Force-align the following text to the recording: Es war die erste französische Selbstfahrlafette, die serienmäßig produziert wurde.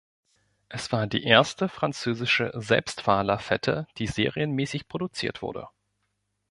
Es 0.67 0.91
war 0.91 1.05
die 1.05 1.23
erste 1.25 1.69
französische 1.69 2.51
Selbstfahrlafette, 2.55 3.85
die 3.99 4.07
serienmäßig 4.07 4.87
produziert 4.87 5.43
wurde. 5.43 5.67